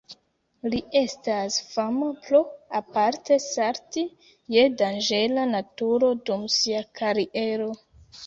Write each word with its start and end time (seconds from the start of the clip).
Li 0.73 0.77
estas 0.99 1.57
fama 1.73 2.07
pro 2.21 2.39
aparte 2.79 3.37
salti 3.43 4.03
je 4.55 4.65
danĝera 4.83 5.43
naturo 5.53 6.09
dum 6.31 6.47
sia 6.57 6.81
kariero. 7.01 7.69